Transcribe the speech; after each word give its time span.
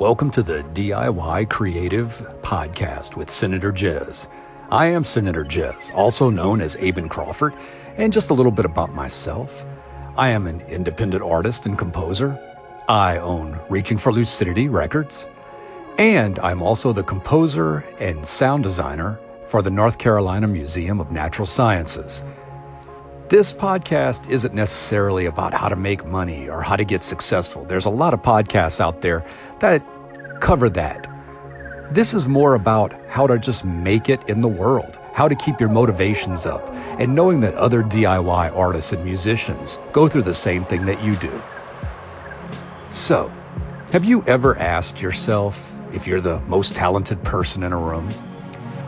Welcome 0.00 0.30
to 0.32 0.42
the 0.42 0.64
DIY 0.74 1.48
Creative 1.48 2.08
Podcast 2.42 3.14
with 3.14 3.30
Senator 3.30 3.72
Jaiz. 3.72 4.28
I 4.68 4.86
am 4.86 5.04
Senator 5.04 5.44
Jaiz, 5.44 5.94
also 5.94 6.30
known 6.30 6.60
as 6.60 6.74
Aben 6.76 7.08
Crawford, 7.08 7.54
and 7.96 8.12
just 8.12 8.30
a 8.30 8.34
little 8.34 8.50
bit 8.50 8.64
about 8.64 8.92
myself. 8.92 9.64
I 10.16 10.30
am 10.30 10.48
an 10.48 10.62
independent 10.62 11.22
artist 11.22 11.66
and 11.66 11.78
composer. 11.78 12.36
I 12.88 13.18
own 13.18 13.60
Reaching 13.68 13.96
for 13.96 14.12
Lucidity 14.12 14.68
Records, 14.68 15.28
and 15.96 16.40
I'm 16.40 16.60
also 16.60 16.92
the 16.92 17.04
composer 17.04 17.86
and 18.00 18.26
sound 18.26 18.64
designer 18.64 19.20
for 19.46 19.62
the 19.62 19.70
North 19.70 19.98
Carolina 19.98 20.48
Museum 20.48 20.98
of 20.98 21.12
Natural 21.12 21.46
Sciences. 21.46 22.24
This 23.34 23.52
podcast 23.52 24.30
isn't 24.30 24.54
necessarily 24.54 25.26
about 25.26 25.52
how 25.52 25.68
to 25.68 25.74
make 25.74 26.06
money 26.06 26.48
or 26.48 26.62
how 26.62 26.76
to 26.76 26.84
get 26.84 27.02
successful. 27.02 27.64
There's 27.64 27.86
a 27.86 27.90
lot 27.90 28.14
of 28.14 28.22
podcasts 28.22 28.80
out 28.80 29.00
there 29.00 29.26
that 29.58 29.82
cover 30.40 30.70
that. 30.70 31.10
This 31.90 32.14
is 32.14 32.28
more 32.28 32.54
about 32.54 32.94
how 33.08 33.26
to 33.26 33.36
just 33.36 33.64
make 33.64 34.08
it 34.08 34.22
in 34.28 34.40
the 34.40 34.46
world, 34.46 35.00
how 35.14 35.26
to 35.26 35.34
keep 35.34 35.58
your 35.58 35.68
motivations 35.68 36.46
up, 36.46 36.70
and 37.00 37.12
knowing 37.12 37.40
that 37.40 37.54
other 37.54 37.82
DIY 37.82 38.56
artists 38.56 38.92
and 38.92 39.04
musicians 39.04 39.80
go 39.90 40.06
through 40.06 40.22
the 40.22 40.32
same 40.32 40.64
thing 40.64 40.86
that 40.86 41.02
you 41.02 41.16
do. 41.16 41.42
So, 42.92 43.32
have 43.90 44.04
you 44.04 44.22
ever 44.28 44.56
asked 44.58 45.02
yourself 45.02 45.82
if 45.92 46.06
you're 46.06 46.20
the 46.20 46.38
most 46.42 46.76
talented 46.76 47.20
person 47.24 47.64
in 47.64 47.72
a 47.72 47.78
room? 47.78 48.08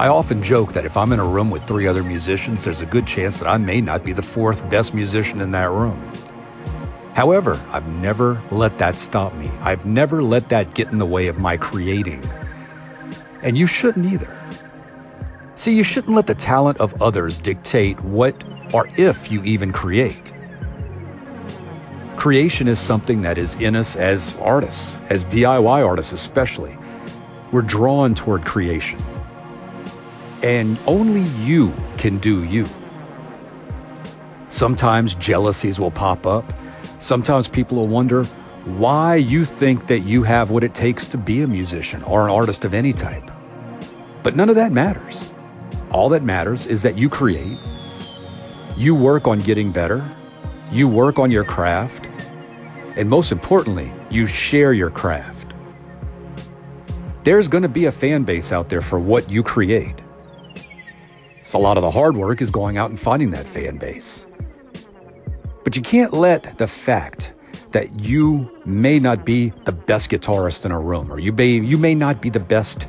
I 0.00 0.08
often 0.08 0.42
joke 0.42 0.72
that 0.72 0.86
if 0.86 0.96
I'm 0.96 1.12
in 1.12 1.20
a 1.20 1.24
room 1.26 1.50
with 1.50 1.66
three 1.66 1.86
other 1.86 2.02
musicians, 2.02 2.64
there's 2.64 2.80
a 2.80 2.86
good 2.86 3.06
chance 3.06 3.38
that 3.38 3.46
I 3.46 3.58
may 3.58 3.82
not 3.82 4.02
be 4.02 4.14
the 4.14 4.22
fourth 4.22 4.66
best 4.70 4.94
musician 4.94 5.42
in 5.42 5.50
that 5.50 5.68
room. 5.68 6.00
However, 7.12 7.62
I've 7.68 7.86
never 7.86 8.42
let 8.50 8.78
that 8.78 8.96
stop 8.96 9.34
me. 9.34 9.50
I've 9.60 9.84
never 9.84 10.22
let 10.22 10.48
that 10.48 10.72
get 10.72 10.88
in 10.90 10.96
the 10.96 11.04
way 11.04 11.26
of 11.26 11.38
my 11.38 11.58
creating. 11.58 12.24
And 13.42 13.58
you 13.58 13.66
shouldn't 13.66 14.10
either. 14.10 14.34
See, 15.54 15.76
you 15.76 15.84
shouldn't 15.84 16.16
let 16.16 16.26
the 16.26 16.34
talent 16.34 16.78
of 16.78 17.02
others 17.02 17.36
dictate 17.36 18.00
what 18.02 18.42
or 18.72 18.88
if 18.96 19.30
you 19.30 19.44
even 19.44 19.70
create. 19.70 20.32
Creation 22.16 22.68
is 22.68 22.78
something 22.78 23.20
that 23.20 23.36
is 23.36 23.54
in 23.56 23.76
us 23.76 23.96
as 23.96 24.34
artists, 24.38 24.98
as 25.10 25.26
DIY 25.26 25.86
artists 25.86 26.14
especially. 26.14 26.74
We're 27.52 27.60
drawn 27.60 28.14
toward 28.14 28.46
creation 28.46 28.98
and 30.42 30.78
only 30.86 31.22
you 31.44 31.72
can 31.98 32.18
do 32.18 32.44
you. 32.44 32.66
Sometimes 34.48 35.14
jealousies 35.14 35.78
will 35.78 35.90
pop 35.90 36.26
up. 36.26 36.52
Sometimes 36.98 37.48
people 37.48 37.78
will 37.78 37.88
wonder 37.88 38.24
why 38.64 39.16
you 39.16 39.44
think 39.44 39.86
that 39.86 40.00
you 40.00 40.22
have 40.22 40.50
what 40.50 40.64
it 40.64 40.74
takes 40.74 41.06
to 41.08 41.18
be 41.18 41.42
a 41.42 41.46
musician 41.46 42.02
or 42.02 42.24
an 42.24 42.30
artist 42.30 42.64
of 42.64 42.74
any 42.74 42.92
type. 42.92 43.30
But 44.22 44.36
none 44.36 44.48
of 44.48 44.56
that 44.56 44.72
matters. 44.72 45.32
All 45.90 46.08
that 46.10 46.22
matters 46.22 46.66
is 46.66 46.82
that 46.82 46.96
you 46.98 47.08
create, 47.08 47.58
you 48.76 48.94
work 48.94 49.26
on 49.26 49.38
getting 49.38 49.72
better, 49.72 50.04
you 50.70 50.88
work 50.88 51.18
on 51.18 51.30
your 51.30 51.44
craft, 51.44 52.08
and 52.96 53.08
most 53.08 53.32
importantly, 53.32 53.90
you 54.10 54.26
share 54.26 54.72
your 54.72 54.90
craft. 54.90 55.52
There's 57.24 57.48
going 57.48 57.62
to 57.62 57.68
be 57.68 57.86
a 57.86 57.92
fan 57.92 58.24
base 58.24 58.52
out 58.52 58.68
there 58.68 58.80
for 58.80 58.98
what 58.98 59.30
you 59.30 59.42
create. 59.42 59.99
So 61.50 61.58
a 61.58 61.60
lot 61.60 61.76
of 61.76 61.82
the 61.82 61.90
hard 61.90 62.16
work 62.16 62.40
is 62.42 62.48
going 62.48 62.78
out 62.78 62.90
and 62.90 63.00
finding 63.00 63.30
that 63.30 63.44
fan 63.44 63.76
base. 63.76 64.24
But 65.64 65.74
you 65.74 65.82
can't 65.82 66.12
let 66.12 66.44
the 66.58 66.68
fact 66.68 67.32
that 67.72 68.04
you 68.04 68.48
may 68.64 69.00
not 69.00 69.26
be 69.26 69.52
the 69.64 69.72
best 69.72 70.12
guitarist 70.12 70.64
in 70.64 70.70
a 70.70 70.78
room, 70.78 71.12
or 71.12 71.18
you 71.18 71.32
may, 71.32 71.48
you 71.48 71.76
may 71.76 71.92
not 71.92 72.20
be 72.20 72.30
the 72.30 72.38
best 72.38 72.86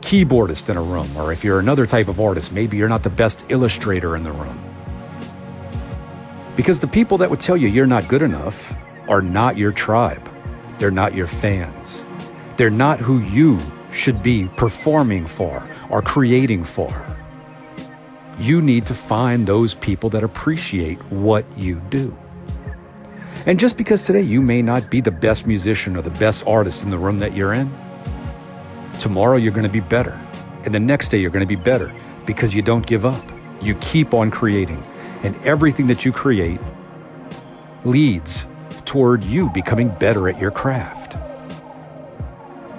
keyboardist 0.00 0.68
in 0.68 0.76
a 0.76 0.82
room, 0.82 1.16
or 1.16 1.32
if 1.32 1.44
you're 1.44 1.60
another 1.60 1.86
type 1.86 2.08
of 2.08 2.18
artist, 2.18 2.52
maybe 2.52 2.76
you're 2.76 2.88
not 2.88 3.04
the 3.04 3.08
best 3.08 3.46
illustrator 3.50 4.16
in 4.16 4.24
the 4.24 4.32
room. 4.32 4.60
Because 6.56 6.80
the 6.80 6.88
people 6.88 7.18
that 7.18 7.30
would 7.30 7.38
tell 7.38 7.56
you 7.56 7.68
you're 7.68 7.86
not 7.86 8.08
good 8.08 8.22
enough 8.22 8.76
are 9.08 9.22
not 9.22 9.56
your 9.56 9.70
tribe. 9.70 10.28
They're 10.80 10.90
not 10.90 11.14
your 11.14 11.28
fans. 11.28 12.04
They're 12.56 12.68
not 12.68 12.98
who 12.98 13.20
you 13.20 13.60
should 13.92 14.24
be 14.24 14.48
performing 14.56 15.24
for 15.24 15.64
or 15.88 16.02
creating 16.02 16.64
for 16.64 17.11
you 18.42 18.60
need 18.60 18.86
to 18.86 18.94
find 18.94 19.46
those 19.46 19.74
people 19.76 20.10
that 20.10 20.24
appreciate 20.24 20.98
what 21.12 21.46
you 21.56 21.80
do. 21.90 22.16
And 23.46 23.58
just 23.58 23.78
because 23.78 24.04
today 24.04 24.22
you 24.22 24.42
may 24.42 24.62
not 24.62 24.90
be 24.90 25.00
the 25.00 25.12
best 25.12 25.46
musician 25.46 25.96
or 25.96 26.02
the 26.02 26.10
best 26.10 26.46
artist 26.46 26.82
in 26.82 26.90
the 26.90 26.98
room 26.98 27.18
that 27.18 27.36
you're 27.36 27.52
in, 27.52 27.72
tomorrow 28.98 29.36
you're 29.36 29.52
going 29.52 29.66
to 29.66 29.72
be 29.72 29.80
better. 29.80 30.20
And 30.64 30.74
the 30.74 30.80
next 30.80 31.08
day 31.08 31.18
you're 31.18 31.30
going 31.30 31.46
to 31.46 31.46
be 31.46 31.56
better 31.56 31.92
because 32.26 32.52
you 32.52 32.62
don't 32.62 32.84
give 32.84 33.06
up. 33.06 33.32
You 33.62 33.76
keep 33.76 34.12
on 34.12 34.32
creating. 34.32 34.82
And 35.22 35.36
everything 35.44 35.86
that 35.86 36.04
you 36.04 36.10
create 36.10 36.60
leads 37.84 38.48
toward 38.84 39.22
you 39.22 39.50
becoming 39.50 39.88
better 39.88 40.28
at 40.28 40.40
your 40.40 40.50
craft. 40.50 41.16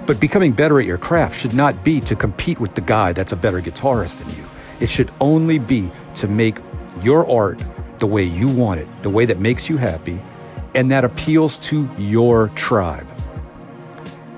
But 0.06 0.20
becoming 0.20 0.52
better 0.52 0.80
at 0.82 0.86
your 0.86 0.98
craft 0.98 1.40
should 1.40 1.54
not 1.54 1.86
be 1.86 2.02
to 2.02 2.18
compete 2.18 2.60
with 2.60 2.76
the 2.76 2.82
guy 2.82 3.14
that's 3.14 3.32
a 3.32 3.38
better 3.38 3.62
guitarist 3.62 4.20
than 4.20 4.30
you. 4.38 4.50
It 4.84 4.90
should 4.90 5.14
only 5.22 5.60
be 5.60 5.90
to 6.16 6.28
make 6.28 6.58
your 7.02 7.26
art 7.32 7.64
the 8.00 8.06
way 8.06 8.24
you 8.24 8.50
want 8.50 8.82
it, 8.82 8.88
the 9.02 9.10
way 9.10 9.24
that 9.24 9.40
makes 9.40 9.70
you 9.70 9.78
happy, 9.78 10.20
and 10.76 10.92
that 10.92 11.06
appeals 11.06 11.58
to 11.70 11.90
your 11.98 12.50
tribe. 12.50 13.08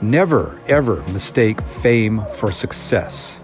Never, 0.03 0.61
ever 0.67 0.97
mistake 1.11 1.59
fame 1.61 2.23
for 2.35 2.51
success. 2.51 3.41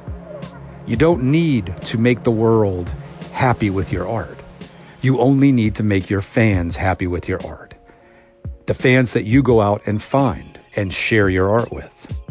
You 0.86 0.96
don't 0.96 1.24
need 1.24 1.76
to 1.86 1.98
make 1.98 2.22
the 2.22 2.30
world 2.30 2.94
happy 3.32 3.72
with 3.72 3.92
your 3.92 4.08
art. 4.08 4.38
You 5.02 5.20
only 5.22 5.52
need 5.52 5.74
to 5.78 5.84
make 5.84 6.08
your 6.08 6.22
fans 6.22 6.76
happy 6.76 7.08
with 7.08 7.28
your 7.28 7.44
art. 7.44 7.74
The 8.68 8.76
fans 8.76 9.14
that 9.14 9.24
you 9.24 9.42
go 9.42 9.60
out 9.60 9.82
and 9.88 10.00
find 10.00 10.60
and 10.76 10.94
share 10.94 11.30
your 11.30 11.50
art 11.50 11.72
with. 11.72 12.22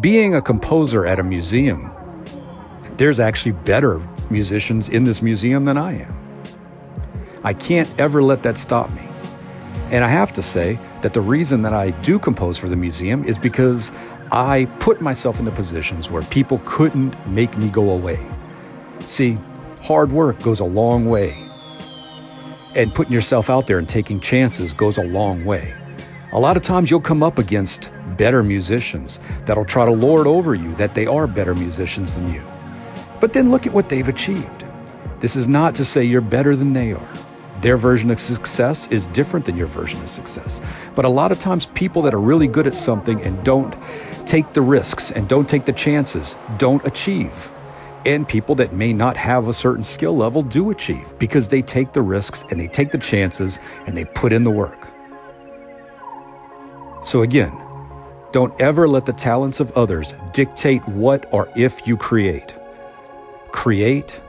Being 0.00 0.36
a 0.36 0.40
composer 0.40 1.04
at 1.04 1.18
a 1.18 1.24
museum 1.24 1.90
there's 3.00 3.18
actually 3.18 3.52
better 3.52 3.98
musicians 4.28 4.90
in 4.90 5.04
this 5.04 5.22
museum 5.22 5.64
than 5.64 5.78
I 5.78 6.02
am. 6.02 6.14
I 7.42 7.54
can't 7.54 7.90
ever 7.98 8.22
let 8.22 8.42
that 8.42 8.58
stop 8.58 8.90
me. 8.90 9.08
And 9.90 10.04
I 10.04 10.08
have 10.08 10.34
to 10.34 10.42
say 10.42 10.78
that 11.00 11.14
the 11.14 11.20
reason 11.22 11.62
that 11.62 11.72
I 11.72 11.92
do 12.02 12.18
compose 12.18 12.58
for 12.58 12.68
the 12.68 12.76
museum 12.76 13.24
is 13.24 13.38
because 13.38 13.90
I 14.30 14.66
put 14.80 15.00
myself 15.00 15.38
into 15.38 15.50
positions 15.50 16.10
where 16.10 16.22
people 16.24 16.60
couldn't 16.66 17.16
make 17.26 17.56
me 17.56 17.70
go 17.70 17.88
away. 17.88 18.18
See, 18.98 19.38
hard 19.80 20.12
work 20.12 20.38
goes 20.42 20.60
a 20.60 20.66
long 20.66 21.06
way. 21.06 21.42
And 22.74 22.94
putting 22.94 23.14
yourself 23.14 23.48
out 23.48 23.66
there 23.66 23.78
and 23.78 23.88
taking 23.88 24.20
chances 24.20 24.74
goes 24.74 24.98
a 24.98 25.04
long 25.04 25.46
way. 25.46 25.74
A 26.32 26.38
lot 26.38 26.58
of 26.58 26.62
times 26.62 26.90
you'll 26.90 27.00
come 27.00 27.22
up 27.22 27.38
against 27.38 27.90
better 28.18 28.42
musicians 28.42 29.20
that'll 29.46 29.64
try 29.64 29.86
to 29.86 29.90
lord 29.90 30.26
over 30.26 30.54
you 30.54 30.74
that 30.74 30.94
they 30.94 31.06
are 31.06 31.26
better 31.26 31.54
musicians 31.54 32.16
than 32.16 32.30
you. 32.34 32.42
But 33.20 33.34
then 33.34 33.50
look 33.50 33.66
at 33.66 33.72
what 33.72 33.88
they've 33.88 34.08
achieved. 34.08 34.64
This 35.20 35.36
is 35.36 35.46
not 35.46 35.74
to 35.74 35.84
say 35.84 36.02
you're 36.02 36.22
better 36.22 36.56
than 36.56 36.72
they 36.72 36.92
are. 36.94 37.08
Their 37.60 37.76
version 37.76 38.10
of 38.10 38.18
success 38.18 38.88
is 38.88 39.06
different 39.08 39.44
than 39.44 39.56
your 39.56 39.66
version 39.66 40.00
of 40.00 40.08
success. 40.08 40.62
But 40.94 41.04
a 41.04 41.10
lot 41.10 41.30
of 41.30 41.38
times, 41.38 41.66
people 41.66 42.00
that 42.02 42.14
are 42.14 42.20
really 42.20 42.48
good 42.48 42.66
at 42.66 42.74
something 42.74 43.20
and 43.20 43.44
don't 43.44 43.76
take 44.24 44.54
the 44.54 44.62
risks 44.62 45.10
and 45.10 45.28
don't 45.28 45.46
take 45.46 45.66
the 45.66 45.72
chances 45.72 46.36
don't 46.56 46.82
achieve. 46.86 47.52
And 48.06 48.26
people 48.26 48.54
that 48.54 48.72
may 48.72 48.94
not 48.94 49.14
have 49.18 49.48
a 49.48 49.52
certain 49.52 49.84
skill 49.84 50.16
level 50.16 50.42
do 50.42 50.70
achieve 50.70 51.12
because 51.18 51.50
they 51.50 51.60
take 51.60 51.92
the 51.92 52.00
risks 52.00 52.46
and 52.50 52.58
they 52.58 52.66
take 52.66 52.90
the 52.90 52.98
chances 52.98 53.58
and 53.86 53.94
they 53.94 54.06
put 54.06 54.32
in 54.32 54.42
the 54.42 54.50
work. 54.50 54.88
So, 57.04 57.20
again, 57.20 57.52
don't 58.32 58.58
ever 58.58 58.88
let 58.88 59.04
the 59.04 59.12
talents 59.12 59.60
of 59.60 59.70
others 59.72 60.14
dictate 60.32 60.86
what 60.88 61.28
or 61.30 61.52
if 61.56 61.86
you 61.86 61.98
create 61.98 62.54
create, 63.52 64.20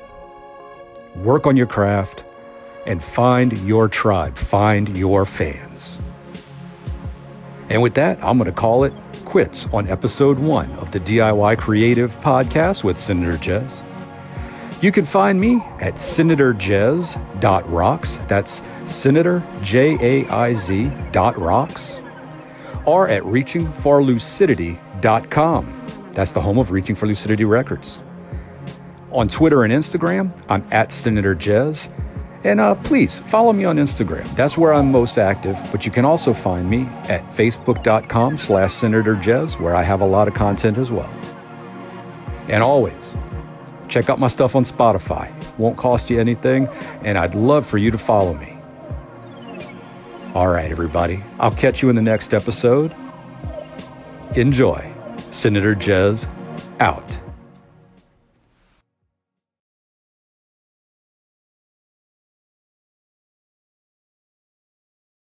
work 1.15 1.47
on 1.47 1.57
your 1.57 1.67
craft, 1.67 2.23
and 2.85 3.03
find 3.03 3.57
your 3.59 3.87
tribe, 3.87 4.37
find 4.37 4.95
your 4.97 5.25
fans. 5.25 5.97
And 7.69 7.81
with 7.81 7.93
that, 7.95 8.23
I'm 8.23 8.37
going 8.37 8.49
to 8.49 8.55
call 8.55 8.83
it 8.83 8.93
quits 9.23 9.67
on 9.71 9.87
episode 9.87 10.37
one 10.39 10.69
of 10.71 10.91
the 10.91 10.99
DIY 10.99 11.57
Creative 11.57 12.13
Podcast 12.19 12.83
with 12.83 12.97
Senator 12.97 13.37
Jaiz. 13.37 13.85
You 14.81 14.91
can 14.91 15.05
find 15.05 15.39
me 15.39 15.61
at 15.79 15.93
senatorjaiz.rocks. 15.93 18.19
That's 18.27 18.61
Senator 18.87 19.41
J 19.61 19.97
A 20.01 20.27
I 20.27 20.53
Z 20.53 20.91
dot 21.11 21.37
rocks. 21.37 22.01
Or 22.85 23.07
at 23.07 23.23
reachingforlucidity.com. 23.23 25.85
That's 26.13 26.31
the 26.31 26.41
home 26.41 26.57
of 26.57 26.71
Reaching 26.71 26.95
for 26.95 27.05
Lucidity 27.07 27.45
Records. 27.45 28.01
On 29.11 29.27
Twitter 29.27 29.63
and 29.63 29.73
Instagram, 29.73 30.31
I'm 30.49 30.65
at 30.71 30.91
Senator 30.91 31.35
Jaiz. 31.35 31.91
And 32.43 32.59
uh, 32.59 32.75
please 32.75 33.19
follow 33.19 33.53
me 33.53 33.65
on 33.65 33.77
Instagram. 33.77 34.27
That's 34.35 34.57
where 34.57 34.73
I'm 34.73 34.91
most 34.91 35.17
active. 35.17 35.59
But 35.71 35.85
you 35.85 35.91
can 35.91 36.05
also 36.05 36.33
find 36.33 36.69
me 36.69 36.83
at 37.09 37.23
facebook.com 37.29 38.37
slash 38.37 38.73
Senator 38.73 39.15
Jaiz, 39.15 39.59
where 39.59 39.75
I 39.75 39.83
have 39.83 40.01
a 40.01 40.07
lot 40.07 40.27
of 40.27 40.33
content 40.33 40.77
as 40.77 40.91
well. 40.91 41.13
And 42.47 42.63
always, 42.63 43.15
check 43.89 44.09
out 44.09 44.17
my 44.17 44.27
stuff 44.27 44.55
on 44.55 44.63
Spotify. 44.63 45.31
Won't 45.57 45.77
cost 45.77 46.09
you 46.09 46.19
anything, 46.19 46.67
and 47.03 47.17
I'd 47.17 47.35
love 47.35 47.65
for 47.65 47.77
you 47.77 47.91
to 47.91 47.97
follow 47.97 48.33
me. 48.33 48.57
All 50.33 50.47
right, 50.47 50.71
everybody. 50.71 51.23
I'll 51.39 51.51
catch 51.51 51.81
you 51.81 51.89
in 51.89 51.95
the 51.95 52.01
next 52.01 52.33
episode. 52.33 52.95
Enjoy. 54.35 54.91
Senator 55.17 55.75
Jaiz 55.75 56.27
out. 56.79 57.19